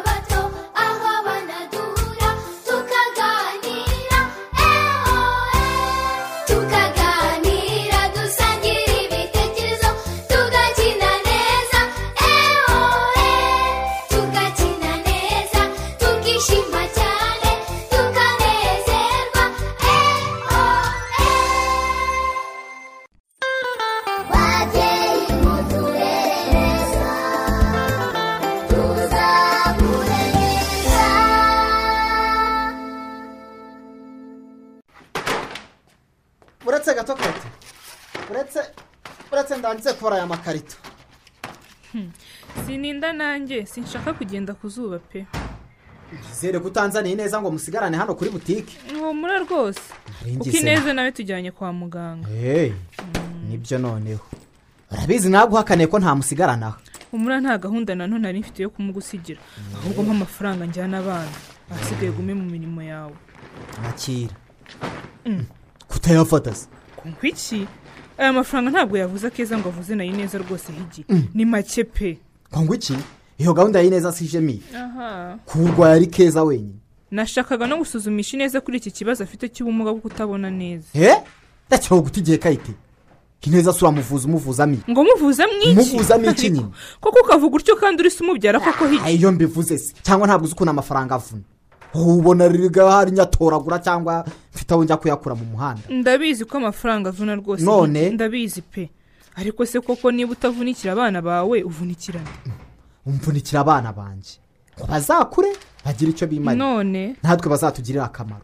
uretse 36.66 36.94
gato 36.94 37.14
kati 37.14 37.48
uretse 38.30 38.60
uretse 39.32 39.56
ndangitse 39.56 39.92
kubara 39.92 40.16
aya 40.16 40.26
makarito 40.26 40.76
sininda 42.66 43.12
nanjye 43.12 43.66
sinshaka 43.66 44.12
kugenda 44.12 44.54
ku 44.54 44.68
zuba 44.68 44.98
pe. 44.98 45.26
Nizere 46.12 46.58
ko 46.58 46.68
utanzaniye 46.68 47.16
neza 47.16 47.40
ngo 47.40 47.50
musigarane 47.50 47.96
hano 47.96 48.14
kuri 48.14 48.30
butike 48.30 48.78
humura 48.94 49.38
rwose. 49.38 49.80
Kuko 50.38 50.56
ineza 50.56 50.94
nawe 50.94 51.12
tujyanye 51.12 51.50
kwa 51.50 51.72
muganga. 51.72 52.28
Hey 52.28 52.72
ni 53.48 53.56
byo 53.56 53.78
noneho. 53.78 54.24
Urabizi 54.90 55.30
naguhakaniye 55.30 55.86
ko 55.86 55.98
ntamusigaranaho 55.98 56.78
humura 57.10 57.40
nta 57.40 57.58
gahunda 57.58 57.94
na 57.94 58.06
none 58.06 58.22
nari 58.22 58.40
mfite 58.40 58.62
yo 58.62 58.70
kumugusigira. 58.70 59.40
Ahubwo 59.74 60.02
nk'amafaranga 60.02 60.66
njyana 60.66 60.98
abana. 60.98 61.32
Ahasigaye 61.70 62.12
gume 62.12 62.34
mu 62.34 62.44
mirimo 62.44 62.82
yawe. 62.82 63.16
Nakira. 63.82 64.34
Kutayafata 65.96 66.54
se 66.54 66.66
kumva 66.96 67.28
iki 67.28 67.66
aya 68.18 68.32
mafaranga 68.32 68.70
ntabwo 68.70 68.98
yavuze 68.98 69.26
akeza 69.26 69.58
ngo 69.58 69.68
avuze 69.68 69.94
na 69.94 70.04
yo 70.04 70.12
neza 70.12 70.38
rwose 70.38 70.72
higi 70.72 71.04
Mm. 71.08 71.24
ni 71.34 71.44
make 71.44 71.84
pe 71.84 72.18
ngo 72.58 72.74
iki 72.74 72.96
iyo 73.38 73.52
gahunda 73.54 73.80
y'ineza 73.80 74.12
si 74.12 74.24
ijemi 74.24 74.62
aha. 74.76 75.38
Kurwaye 75.46 75.94
ari 75.94 76.06
keza 76.06 76.42
wenyine. 76.44 76.80
Nashakaga 77.10 77.66
no 77.66 77.76
gusuzumisha 77.76 78.36
ineza 78.36 78.60
kuri 78.60 78.76
iki 78.78 78.90
kibazo 78.90 79.24
afite 79.24 79.48
cy'ubumuga 79.48 79.92
bwo 79.92 80.00
kutabona 80.00 80.50
neza. 80.50 80.88
He 80.92 81.12
ndakiraho 81.68 82.02
guta 82.02 82.20
igihe 82.20 82.38
kayite 82.38 82.72
ineza 83.46 83.72
si 83.72 83.84
uramuvuza 83.84 84.26
umuvuzamo 84.28 84.74
iki 84.74 84.90
ngo 84.90 85.04
muvuza 85.04 85.46
mwiki 85.46 85.70
umuvuzamo 85.70 86.30
iki 86.30 86.50
nyine? 86.50 86.66
Koko 87.00 87.18
ukavuga 87.24 87.56
utyo 87.56 87.76
kandi 87.76 88.02
uri 88.02 88.10
se 88.10 88.24
umubyara 88.24 88.60
koko 88.60 88.86
higi 88.86 89.10
iyo 89.16 89.32
mbivuze 89.32 89.78
se 89.78 89.94
cyangwa 90.02 90.26
ntabwo 90.26 90.44
uzi 90.44 90.54
ukuntu 90.54 90.70
amafaranga 90.70 91.14
avuna. 91.14 91.42
Ubona 91.94 92.48
riga 92.48 92.90
hari 92.90 93.10
nyatoragura 93.10 93.78
cyangwa 93.78 94.24
mfite 94.66 94.74
aho 94.74 94.84
njya 94.84 94.96
kuyakura 94.96 95.34
mu 95.34 95.44
muhanda. 95.44 95.82
Ndabizi 95.88 96.44
ko 96.44 96.56
amafaranga 96.56 97.08
avuna 97.08 97.34
rwose. 97.34 97.64
None? 97.64 98.10
Ndabizi 98.10 98.62
pe. 98.62 98.90
Ariko 99.36 99.66
se 99.66 99.80
koko 99.80 100.10
niba 100.10 100.32
utavunikira 100.32 100.92
abana 100.92 101.22
bawe 101.22 101.62
uvunikirana 101.62 102.30
umvunikira 103.06 103.60
abana 103.60 103.92
banjye 103.92 104.40
ngo 104.78 104.86
bazakure 104.86 105.52
bagire 105.84 106.10
icyo 106.10 106.26
bimarira 106.26 106.66
none? 106.66 107.16
Natwe 107.22 107.50
bazatugirira 107.50 108.04
akamaro. 108.04 108.42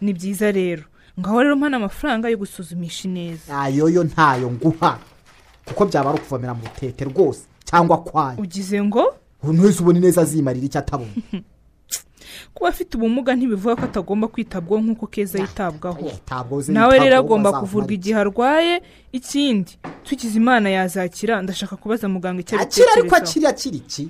Ni 0.00 0.12
byiza 0.12 0.52
rero. 0.52 0.82
Ngaho 1.20 1.42
rero 1.42 1.56
mpana 1.56 1.76
amafaranga 1.76 2.28
yo 2.28 2.38
gusuzumisha 2.38 3.08
ineza. 3.08 3.60
Ayo 3.60 3.88
yo 3.88 4.04
ntayo 4.04 4.50
nguha. 4.50 4.98
Kuko 5.64 5.86
byaba 5.86 6.10
ari 6.10 6.18
ukuvomera 6.18 6.54
mu 6.54 6.62
rutete 6.64 7.04
rwose 7.04 7.42
cyangwa 7.64 7.98
kwayo 7.98 8.38
ugize 8.38 8.82
ngo? 8.82 9.14
Umuntu 9.42 9.62
wese 9.62 9.82
ubona 9.82 9.98
ineza 9.98 10.22
azimarira 10.22 10.66
icyo 10.66 10.78
atabona 10.80 11.10
kuba 12.54 12.68
afite 12.68 12.96
ubumuga 12.96 13.34
ntibivuga 13.34 13.76
ko 13.76 13.84
atagomba 13.84 14.28
kwitabwaho 14.28 14.82
nk'uko 14.82 15.06
keza 15.06 15.38
yitabwaho. 15.38 16.10
nawe 16.68 16.98
rero 16.98 17.16
agomba 17.18 17.52
kuvurwa 17.52 17.92
igihe 17.92 18.16
arwaye. 18.18 18.82
Ikindi 19.12 19.78
tugize 20.04 20.36
imana 20.38 20.70
yazakira. 20.70 21.42
Ndashaka 21.42 21.76
kubaza 21.76 22.08
muganga 22.08 22.40
icyo 22.40 22.60
akira 22.60 22.86
ariko 22.92 23.16
abitekerezaho 23.16 23.16
akiri 23.16 23.46
akiri 23.46 23.76
iki? 23.78 24.08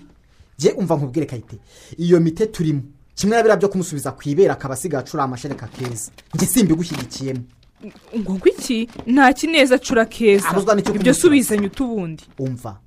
Jye 0.59 0.73
umva 0.73 0.97
nkubwire 0.97 1.27
kayite 1.27 1.57
iyo 1.99 2.21
mite 2.21 2.47
turimo. 2.47 2.83
Kimwe 3.15 3.37
na 3.37 3.43
biriya 3.43 3.57
byo 3.57 3.69
kumusubiza 3.69 4.13
ku 4.13 4.23
ibere 4.29 4.51
akaba 4.51 4.75
asigaye 4.75 5.05
acura 5.05 5.23
amashereka 5.25 5.67
keza. 5.67 6.11
Njye 6.35 6.47
simbigushyigikiyemo 6.47 7.43
ngo 8.19 8.41
iki? 8.49 8.89
Nta 9.07 9.33
kineza 9.33 9.75
acura 9.75 10.05
keza. 10.05 10.49
Ibyo 10.95 11.15
subizanye 11.15 11.67
utubundi 11.67 12.25
umva. 12.39 12.81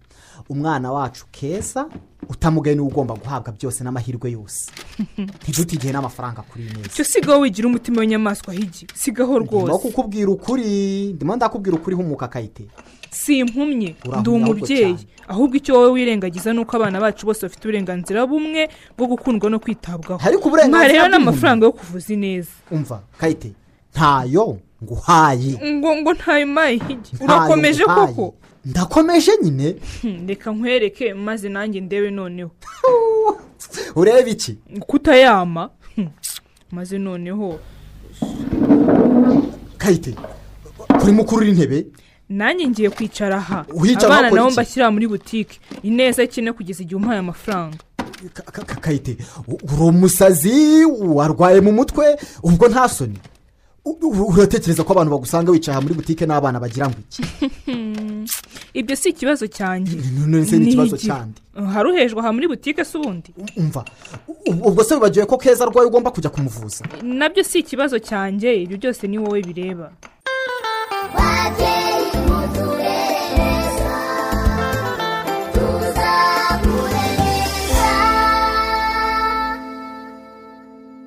Umwana 0.49 0.91
wacu 0.91 1.25
keza 1.31 1.89
utamugaye 2.29 2.75
ni 2.75 2.81
we 2.81 2.87
ugomba 2.87 3.13
guhabwa 3.15 3.53
byose 3.53 3.83
n'amahirwe 3.83 4.31
yose. 4.31 4.71
Ntidute 5.43 5.75
igihe 5.75 5.93
n'amafaranga 5.93 6.41
kuri 6.41 6.63
iyi 6.63 6.73
neza 6.73 6.89
cyo 6.89 7.03
sigaho 7.03 7.39
wigira 7.41 7.67
umutima 7.67 7.99
w'inyamaswa 8.01 8.53
higi 8.53 8.87
sigaho 8.95 9.39
ndimo 9.39 9.67
rwose. 9.67 9.81
kukubwira 9.87 10.29
ukuri. 10.31 11.13
Ndimo 11.13 11.35
ndakubwira 11.35 11.77
ukuri 11.77 11.95
humuka 11.95 12.27
kayite 12.27 12.67
si 13.11 13.39
impumye 13.39 13.95
ndi 14.19 14.29
umubyeyi. 14.29 14.97
ahubwo 15.27 15.57
icyo 15.57 15.75
wowe 15.75 15.91
wirengagiza 15.91 16.53
ni 16.53 16.59
uko 16.59 16.75
abana 16.75 16.99
bacu 16.99 17.25
bose 17.25 17.41
bafite 17.41 17.63
uburenganzira 17.65 18.25
bumwe 18.27 18.69
bwo 18.97 19.07
gukundwa 19.07 19.49
no 19.49 19.59
kwitabwaho. 19.59 20.21
Bw'umuntu- 20.21 21.09
n'amafaranga 21.09 21.65
yo 21.65 21.71
kuvuza 21.71 22.13
ineza. 22.13 22.51
Umva 22.71 23.01
kayite 23.17 23.51
ntayo 23.93 24.59
nguhaye. 24.83 25.57
Ngo 25.63 25.95
ngo 25.95 26.13
ntayo 26.13 26.47
mayi 26.47 26.81
urakomeje 27.21 27.83
koko? 27.85 28.35
Ndakomeje 28.67 29.31
nyine. 29.43 29.75
Reka 30.27 30.51
nkwereke 30.51 31.13
maze 31.13 31.49
nanjye 31.49 31.81
ndebe 31.81 32.09
noneho. 32.11 32.51
Urebe 33.95 34.31
iki? 34.31 34.57
Kutayama. 34.79 35.69
Maze 36.71 36.97
noneho. 36.97 37.59
Kayite 39.77 40.15
kuri 40.99 41.11
mukuru 41.11 41.43
intebe 41.45 41.85
nanjye 42.29 42.67
ngiye 42.67 42.89
kwicara 42.89 43.37
aha. 43.37 43.65
Abana 44.05 44.29
nabo 44.31 44.49
mbashyira 44.51 44.91
muri 44.91 45.07
butike 45.07 45.59
ineza 45.83 46.23
ikine 46.23 46.51
kugeza 46.53 46.83
igihe 46.83 46.95
umpaye 46.95 47.19
amafaranga. 47.19 47.77
Ka- 48.33 48.75
kayite 48.81 49.17
uri 49.47 49.81
umusazi 49.81 50.85
warwaye 50.85 51.61
mu 51.61 51.71
mutwe 51.71 52.17
ubwo 52.43 52.67
nta 52.67 52.89
soni. 52.89 53.17
Uratekereza 53.85 54.83
ko 54.83 54.93
abantu 54.93 55.11
bagusanga 55.11 55.51
wicaye 55.51 55.73
aha 55.77 55.81
muri 55.81 55.93
butike 55.95 56.25
n'abana 56.25 56.59
bagira 56.59 56.89
ngo 56.89 56.95
iki? 56.99 57.23
Ibyo 58.79 58.95
si 59.01 59.07
ikibazo 59.09 59.45
cyanjye 59.57 59.93
ni 60.29 60.67
ikibazo 60.69 60.95
iki? 60.95 61.05
cyande 61.07 61.39
hari 61.73 61.87
uhejwe 61.91 62.19
aha 62.21 62.31
muri 62.35 62.47
butike 62.51 62.81
se 62.89 62.93
ubundi 62.97 63.29
ubwo 64.67 64.81
se 64.87 64.91
wibagiwe 64.95 65.25
ko 65.25 65.35
keza 65.41 65.63
arwaye 65.65 65.87
ugomba 65.89 66.09
kujya 66.15 66.29
kumuvuza 66.29 66.81
na 67.19 67.25
byo 67.31 67.43
si 67.49 67.57
ikibazo 67.63 67.97
cyanjye 68.09 68.49
ibyo 68.63 68.77
byose 68.81 69.01
ni 69.07 69.17
wowe 69.21 69.39
bireba 69.47 69.87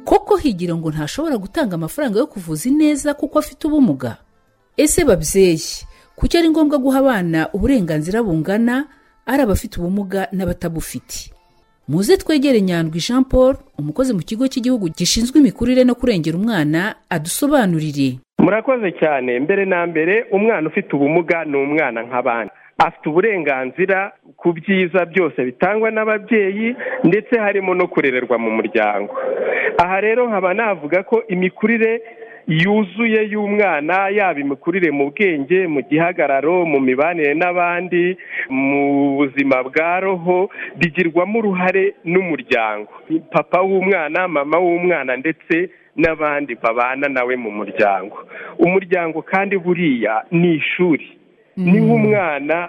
koko 0.05 0.37
higira 0.37 0.75
ngo 0.77 0.91
ntashobora 0.91 1.37
gutanga 1.39 1.75
amafaranga 1.75 2.19
yo 2.19 2.27
kuvuza 2.27 2.69
ineza 2.69 3.15
kuko 3.15 3.39
afite 3.39 3.67
ubumuga 3.67 4.17
ese 4.77 5.05
babyeyi 5.05 5.63
kuki 6.21 6.37
ari 6.39 6.49
ngombwa 6.53 6.79
guha 6.79 6.99
abana 7.01 7.49
uburenganzira 7.57 8.23
bungana 8.23 8.85
ari 9.27 9.43
abafite 9.43 9.81
ubumuga 9.81 10.29
n'abatabufite? 10.33 11.33
Muze 11.89 12.17
twegere 12.17 12.61
nyandwi 12.61 13.01
jean 13.01 13.25
paul 13.25 13.57
umukozi 13.79 14.13
mu 14.15 14.21
kigo 14.23 14.45
cy'igihugu 14.49 14.89
gishinzwe 14.95 15.41
imikurire 15.41 15.85
no 15.85 15.95
kurengera 15.95 16.37
umwana 16.39 16.95
adusobanurire. 17.11 18.19
Murakoze 18.39 18.93
cyane. 19.01 19.41
Mbere 19.41 19.65
na 19.65 19.87
mbere 19.87 20.27
umwana 20.33 20.69
ufite 20.69 20.93
ubumuga 20.97 21.45
ni 21.45 21.57
umwana 21.57 22.03
nk'abandi. 22.07 22.53
Afite 22.79 23.09
uburenganzira 23.09 24.13
ku 24.37 24.53
byiza 24.53 25.05
byose 25.05 25.45
bitangwa 25.45 25.91
n'ababyeyi 25.91 26.77
ndetse 27.05 27.35
harimo 27.39 27.75
no 27.75 27.87
kurererwa 27.89 28.39
mu 28.39 28.51
muryango. 28.51 29.13
Aha 29.83 30.01
rero 30.01 30.29
nkaba 30.29 30.55
navuga 30.55 31.03
ko 31.03 31.23
imikurire 31.29 32.03
yuzuye 32.51 33.21
y'umwana 33.33 34.09
yaba 34.11 34.41
imikurire 34.41 34.91
mu 34.91 35.11
bwenge 35.11 35.67
mu 35.67 35.81
gihagararo 35.89 36.67
mu 36.67 36.81
mibanire 36.81 37.35
n'abandi 37.35 38.17
mu 38.51 38.83
buzima 39.17 39.63
bwa 39.63 40.01
roho 40.01 40.51
bigirwamo 40.79 41.39
uruhare 41.39 41.95
n'umuryango. 42.05 42.91
Papa 43.31 43.61
w'umwana 43.63 44.29
mama 44.29 44.59
w'umwana 44.59 45.17
ndetse 45.17 45.71
n'abandi 45.97 46.55
babana 46.63 47.09
nawe 47.09 47.37
mu 47.37 47.51
muryango. 47.51 48.17
Umuryango 48.59 49.23
kandi 49.23 49.55
buriya 49.59 50.25
ni 50.31 50.55
ishuri. 50.55 51.07
Niho 51.57 51.95
umwana 51.95 52.69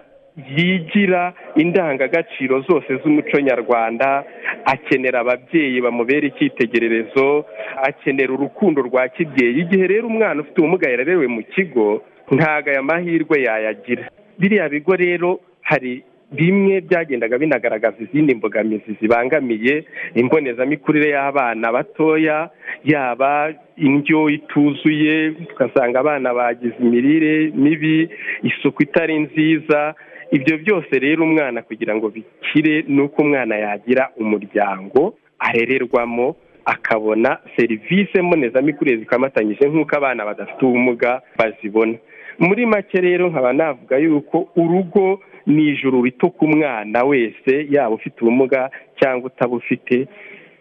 yigira 0.57 1.33
indangagaciro 1.55 2.61
zose 2.61 2.95
z'umuco 3.03 3.39
nyarwanda 3.39 4.23
akenera 4.65 5.19
ababyeyi 5.19 5.81
bamubera 5.81 6.27
icyitegererezo 6.27 7.45
akenera 7.83 8.33
urukundo 8.33 8.81
rwa 8.81 9.07
kibyeyi. 9.09 9.59
Igihe 9.59 9.87
rero 9.87 10.07
umwana 10.07 10.41
ufite 10.41 10.57
ubumuga 10.61 10.89
yarerewe 10.89 11.27
mu 11.27 11.43
kigo 11.43 12.03
ntabwo 12.31 12.69
aya 12.71 12.81
mahirwe 12.83 13.35
yayagira. 13.47 14.03
Biriya 14.39 14.69
bigo 14.69 14.95
rero 14.95 15.39
hari 15.61 16.03
bimwe 16.31 16.81
byagendaga 16.81 17.37
binagaragaza 17.37 17.97
izindi 17.99 18.35
mbogamizi 18.35 18.95
zibangamiye 19.01 19.83
imbonezamikurire 20.15 21.09
y'abana 21.09 21.71
batoya 21.71 22.49
yaba 22.83 23.53
indyo 23.77 24.29
ituzuye 24.29 25.31
tugasanga 25.31 25.99
abana 25.99 26.33
bagize 26.33 26.75
imirire 26.79 27.51
mibi 27.55 28.09
isuku 28.43 28.83
itari 28.83 29.19
nziza 29.19 29.93
ibyo 30.31 30.57
byose 30.57 30.99
rero 30.99 31.23
umwana 31.23 31.61
kugira 31.61 31.95
ngo 31.95 32.09
bikire 32.09 32.85
ni 32.87 33.01
uko 33.01 33.21
umwana 33.21 33.55
yagira 33.55 34.09
umuryango 34.17 35.13
arererwamo 35.39 36.35
akabona 36.65 37.37
serivisi 37.55 38.21
mbonezamikurire 38.21 38.97
zikamatanyije 38.97 39.65
nk'uko 39.69 39.95
abana 39.97 40.25
badafite 40.25 40.61
ubumuga 40.65 41.21
bazibona. 41.37 41.97
Muri 42.39 42.65
make 42.65 43.01
rero 43.01 43.29
nkaba 43.29 43.53
navuga 43.53 43.97
yuko 43.97 44.47
urugo 44.55 45.19
ni 45.47 45.67
ijuru 45.69 46.01
rito 46.03 46.29
ku 46.29 46.47
mwana 46.47 47.03
wese 47.03 47.53
yaba 47.69 47.95
ufite 47.95 48.21
ubumuga 48.21 48.69
cyangwa 48.99 49.25
utabufite 49.27 50.07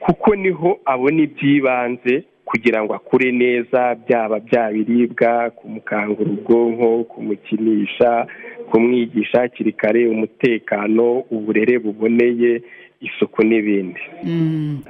kuko 0.00 0.34
ni 0.36 0.50
ho 0.50 0.80
abona 0.84 1.22
iby'ibanze 1.22 2.24
kugira 2.44 2.82
ngo 2.84 2.94
akure 2.94 3.32
neza 3.32 3.94
byaba 3.94 4.40
bya 4.40 4.70
biribwa 4.72 5.50
kumukangura 5.50 6.30
ubwonko 6.30 7.04
kumukinisha 7.04 8.26
kumwigisha 8.70 9.40
hakiri 9.40 9.72
kare 9.72 10.08
umutekano 10.08 11.18
uburere 11.30 11.78
buboneye 11.78 12.62
isuku 13.00 13.42
n'ibindi. 13.42 14.00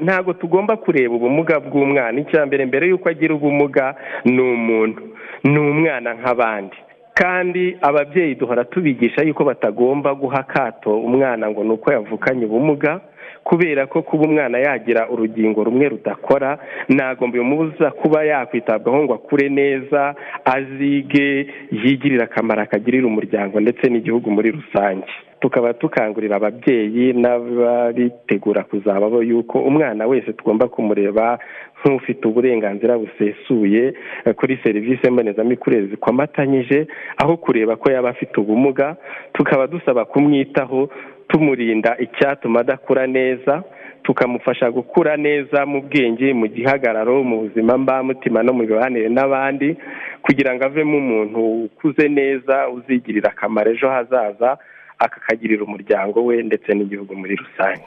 Ntabwo 0.01 0.33
tugomba 0.33 0.77
kureba 0.77 1.15
ubumuga 1.15 1.61
bw'umwana. 1.61 2.21
Icya 2.21 2.47
mbere 2.47 2.67
mbere 2.67 2.89
y'uko 2.89 3.09
agira 3.09 3.35
ubumuga 3.35 3.95
ni 4.25 4.41
umuntu. 4.43 5.03
Ni 5.45 5.59
umwana 5.59 6.15
nk'abandi. 6.15 6.77
Kandi 7.15 7.77
ababyeyi 7.81 8.35
duhora 8.35 8.65
tubigisha 8.65 9.23
yuko 9.23 9.45
batagomba 9.45 10.15
guha 10.15 10.39
akato 10.41 10.99
umwana 11.01 11.51
ngo 11.51 11.65
ni 11.65 11.71
uko 11.71 11.93
yavukanye 11.93 12.45
ubumuga 12.47 13.01
kubera 13.45 13.87
ko 13.87 14.03
kuba 14.03 14.25
umwana 14.25 14.59
yagira 14.59 15.09
urugingo 15.11 15.65
rumwe 15.65 15.89
rudakora 15.89 16.59
ntabwo 16.89 17.27
bimubuza 17.29 17.91
kuba 17.91 18.25
yakwitabwaho 18.25 19.03
ngo 19.05 19.15
akure 19.15 19.49
neza 19.49 20.15
azige 20.45 21.47
yigirire 21.73 22.23
akamaro 22.25 22.63
akagirire 22.63 23.07
umuryango 23.07 23.61
ndetse 23.61 23.89
n'igihugu 23.89 24.31
muri 24.31 24.51
rusange. 24.51 25.07
Tukaba 25.41 25.75
tukangurira 25.75 26.37
ababyeyi 26.37 27.13
n'ababitegura 27.13 28.63
kuzababo 28.65 29.23
yuko 29.23 29.59
umwana 29.59 30.07
wese 30.07 30.33
tugomba 30.33 30.69
kumureba 30.69 31.39
nk'ufite 31.85 32.29
uburenganzira 32.29 32.99
busesuye 32.99 33.95
kuri 34.37 34.59
serivisi 34.63 35.11
mbonezamikurire 35.11 35.87
zikomatanyije 35.87 36.87
aho 37.17 37.37
kureba 37.37 37.77
ko 37.77 37.91
yaba 37.93 38.11
afite 38.11 38.37
ubumuga 38.41 38.97
tukaba 39.33 39.67
dusaba 39.67 40.05
kumwitaho 40.05 40.91
tumurinda 41.31 41.97
icyatuma 41.99 42.61
adakura 42.61 43.07
neza 43.07 43.63
tukamufasha 44.03 44.71
gukura 44.71 45.17
neza 45.17 45.67
mu 45.67 45.81
bwenge 45.83 46.33
mu 46.35 46.47
gihagararo 46.49 47.23
mu 47.25 47.37
buzima 47.47 47.79
mbamutima 47.79 48.43
no 48.43 48.53
mu 48.53 48.63
mibanire 48.67 49.09
n'abandi 49.09 49.77
kugira 50.23 50.55
ngo 50.55 50.65
avemo 50.65 50.97
umuntu 50.99 51.41
ukuze 51.65 52.09
neza 52.09 52.69
uzigirira 52.69 53.31
akamaro 53.31 53.71
ejo 53.73 53.89
hazaza 53.89 54.59
akakagirira 54.99 55.65
umuryango 55.65 56.25
we 56.25 56.43
ndetse 56.43 56.75
n'igihugu 56.75 57.17
muri 57.17 57.37
rusange. 57.37 57.85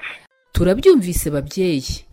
Turabyumvise 0.53 1.29
babyeyi. 1.29 2.05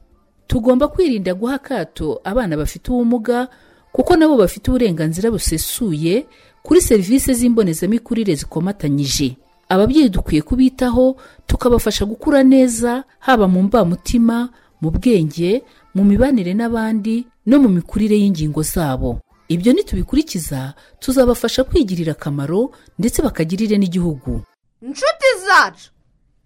Tugomba 0.47 0.89
kwirinda 0.89 1.35
guha 1.35 1.55
akato 1.55 2.21
abana 2.25 2.57
bafite 2.57 2.91
ubumuga 2.91 3.49
kuko 3.93 4.17
nabo 4.17 4.37
bafite 4.37 4.69
uburenganzira 4.71 5.31
busesuye 5.31 6.25
kuri 6.63 6.81
serivisi 6.81 7.35
z'imbonezamikurire 7.35 8.35
zikomatanyije. 8.35 9.37
Ababyeyi 9.71 10.09
dukwiye 10.11 10.43
kubitaho 10.43 11.17
tukabafasha 11.47 12.05
gukura 12.05 12.43
neza 12.43 13.05
haba 13.23 13.47
mu 13.49 13.63
mbamutima 13.63 14.51
mu 14.83 14.91
bwenge 14.91 15.63
mu 15.95 16.03
mibanire 16.05 16.53
n'abandi 16.55 17.27
no 17.47 17.57
mu 17.63 17.69
mikurire 17.69 18.17
y'ingingo 18.19 18.63
zabo. 18.63 19.21
Ibyo 19.49 19.73
nitubikurikiza 19.73 20.75
tuzabafasha 20.99 21.65
kwigirira 21.65 22.13
akamaro 22.13 22.71
ndetse 22.99 23.23
bakagirire 23.23 23.79
n'igihugu. 23.79 24.43
Inshuti 24.83 25.27
zacu 25.47 25.91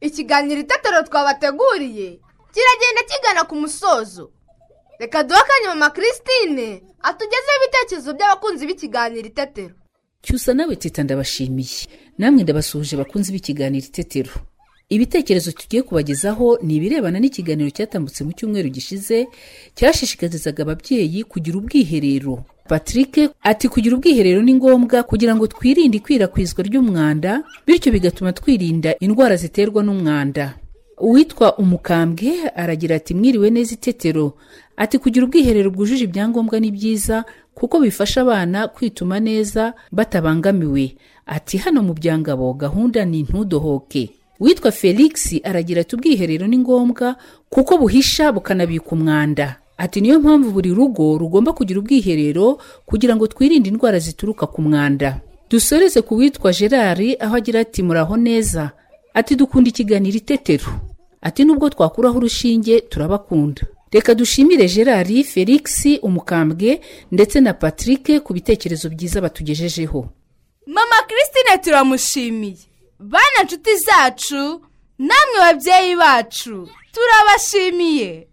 ikiganiro 0.00 0.60
itetero 0.60 1.02
twabateguriye 1.02 2.20
kiragenda 2.52 3.02
kigana 3.08 3.44
ku 3.44 3.54
musozo. 3.56 4.30
Reka 5.00 5.22
duhe 5.22 5.40
akanya 5.40 5.68
mama 5.68 5.90
christine 5.90 6.82
atugezeho 7.02 7.56
ibitekerezo 7.60 8.10
by'abakunzi 8.16 8.66
b'ikiganiro 8.66 9.26
itetero. 9.28 9.74
Cyusa 10.24 10.54
nawe 10.54 10.76
teta 10.76 11.02
ndabashimiye. 11.04 11.86
Namwe 12.18 12.42
ndabasuhuje 12.42 12.96
bakunzi 12.96 13.32
b'ikiganiro 13.32 13.86
itetero. 13.86 14.32
Ibitekerezo 14.88 15.52
tugiye 15.52 15.82
kubagezaho 15.82 16.58
ni 16.62 16.76
ibirebana 16.76 17.18
n'ikiganiro 17.20 17.70
cyatambutse 17.76 18.20
mu 18.24 18.32
cyumweru 18.36 18.68
gishize 18.68 19.26
cyashishikarizaga 19.74 20.62
ababyeyi 20.62 21.24
kugira 21.24 21.56
ubwiherero. 21.58 22.44
Patrick 22.68 23.14
ati 23.42 23.68
kugira 23.68 23.96
ubwiherero 23.96 24.42
ni 24.42 24.54
ngombwa 24.54 25.02
kugira 25.02 25.36
ngo 25.36 25.46
twirinde 25.46 25.96
ikwirakwizwa 25.98 26.60
ry'umwanda 26.64 27.42
bityo 27.66 27.92
bigatuma 27.92 28.32
twirinda 28.32 28.90
indwara 29.00 29.36
ziterwa 29.36 29.82
n'umwanda. 29.84 30.54
Uwitwa 31.00 31.58
umukambwe 31.58 32.30
aragira 32.56 32.96
ati 32.96 33.14
mwiriwe 33.14 33.50
neza 33.50 33.74
itetero. 33.74 34.36
Ati 34.76 34.98
kugira 34.98 35.24
ubwiherero 35.26 35.70
bwujuje 35.70 36.04
ibyangombwa 36.04 36.60
ni 36.60 36.70
byiza 36.70 37.24
kuko 37.54 37.80
bifasha 37.80 38.20
abana 38.20 38.68
kwituma 38.68 39.20
neza 39.20 39.74
batabangamiwe. 39.92 40.96
Ati 41.26 41.56
hano 41.58 41.82
mu 41.82 41.94
byangabo 41.94 42.52
gahunda 42.54 43.04
ni 43.04 43.22
ntudohoke. 43.22 44.10
Witwa 44.40 44.70
felix 44.72 45.40
aragira 45.44 45.80
ati 45.80 45.94
ubwiherero 45.96 46.46
ni 46.46 46.58
ngombwa 46.58 47.16
kuko 47.50 47.78
buhisha 47.78 48.32
bukanabika 48.32 48.90
umwanda. 48.92 49.56
Ati 49.78 50.00
niyo 50.00 50.20
mpamvu 50.20 50.50
buri 50.50 50.70
rugo 50.74 51.18
rugomba 51.18 51.52
kugira 51.52 51.80
ubwiherero 51.80 52.58
kugira 52.86 53.16
ngo 53.16 53.26
twirinde 53.26 53.68
indwara 53.70 53.98
zituruka 53.98 54.46
ku 54.46 54.62
mwanda. 54.62 55.20
Dusoreze 55.50 56.02
ku 56.02 56.14
witwa 56.16 56.52
gerard 56.52 57.16
aho 57.20 57.36
agira 57.36 57.60
ati 57.60 57.82
muraho 57.82 58.16
neza. 58.16 58.70
Ati 59.14 59.36
dukunda 59.36 59.68
ikiganiro 59.70 60.16
itetero. 60.16 60.66
Ati 61.22 61.44
nubwo 61.44 61.70
twakuraho 61.70 62.16
urushinge 62.18 62.80
turabakunda. 62.80 63.62
Reka 63.94 64.14
dushimire 64.14 64.66
gerard 64.68 65.22
felix 65.24 65.86
umukambwe 66.02 66.80
ndetse 67.12 67.40
na 67.40 67.54
patrick 67.54 68.20
ku 68.24 68.34
bitekerezo 68.34 68.88
byiza 68.90 69.20
batugejejeho. 69.20 70.08
Mama 70.66 70.96
christine 71.08 71.58
turamushimiye. 71.64 72.56
Bana 72.98 73.38
nshuti 73.44 73.76
zacu 73.76 74.60
namwe 74.98 75.38
babyeyi 75.40 75.96
bacu 75.96 76.68
turabashimiye. 76.94 78.28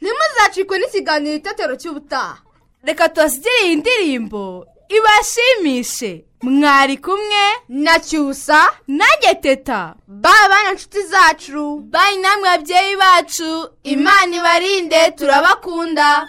Ntimuzacikwe 0.00 0.78
n'ikiganiro 0.78 1.36
itetero 1.36 1.76
cy'ubutaha. 1.76 2.38
Reka 2.84 3.08
tubasigire 3.08 3.60
iyi 3.66 3.76
ndirimbo 3.76 4.66
ibashimishe. 4.96 6.24
Mwari 6.42 6.96
kumwe 6.96 7.44
na 7.68 7.98
cyusa. 8.00 8.68
nanjye 8.88 9.34
teta 9.42 9.94
bayi 10.08 10.48
bana 10.48 10.72
nshuti 10.72 11.02
zacu. 11.02 11.80
Bayi 11.92 12.16
namwe 12.18 12.48
babyeyi 12.48 12.96
bacu. 12.96 13.68
Imana 13.84 14.36
ibarinde 14.36 15.10
turabakunda. 15.18 16.28